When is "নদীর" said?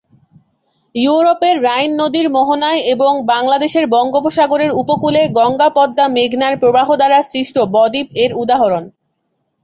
1.95-2.27